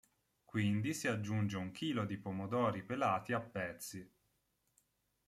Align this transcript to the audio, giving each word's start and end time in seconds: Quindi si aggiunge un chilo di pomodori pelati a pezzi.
Quindi 0.45 0.95
si 0.95 1.07
aggiunge 1.07 1.57
un 1.57 1.69
chilo 1.69 2.05
di 2.05 2.17
pomodori 2.17 2.81
pelati 2.81 3.33
a 3.33 3.39
pezzi. 3.39 4.11